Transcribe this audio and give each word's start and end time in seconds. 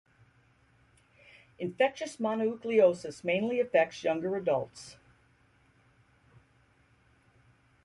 Infectious 1.59 2.17
mononucleosis 2.17 3.23
mainly 3.23 3.59
affects 3.59 4.03
younger 4.03 4.35
adults. 4.35 4.95